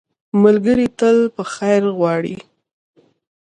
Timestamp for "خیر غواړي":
1.53-2.35